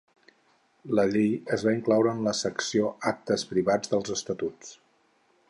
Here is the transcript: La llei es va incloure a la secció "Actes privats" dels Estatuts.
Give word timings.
La 0.99 1.03
llei 1.11 1.29
es 1.57 1.65
va 1.67 1.73
incloure 1.77 2.13
a 2.15 2.25
la 2.29 2.33
secció 2.39 2.91
"Actes 3.13 3.47
privats" 3.53 3.95
dels 3.95 4.17
Estatuts. 4.19 4.75